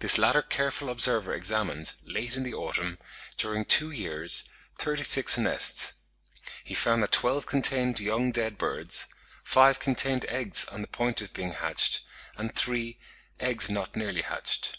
This 0.00 0.18
latter 0.18 0.42
careful 0.42 0.90
observer 0.90 1.32
examined, 1.32 1.94
late 2.04 2.36
in 2.36 2.42
the 2.42 2.52
autumn, 2.52 2.98
during 3.38 3.64
two 3.64 3.90
years, 3.90 4.44
thirty 4.78 5.02
six 5.02 5.38
nests; 5.38 5.94
he 6.62 6.74
found 6.74 7.02
that 7.02 7.12
twelve 7.12 7.46
contained 7.46 7.98
young 7.98 8.32
dead 8.32 8.58
birds, 8.58 9.06
five 9.42 9.78
contained 9.78 10.26
eggs 10.26 10.66
on 10.66 10.82
the 10.82 10.86
point 10.88 11.22
of 11.22 11.32
being 11.32 11.52
hatched, 11.52 12.02
and 12.36 12.54
three, 12.54 12.98
eggs 13.40 13.70
not 13.70 13.96
nearly 13.96 14.20
hatched. 14.20 14.76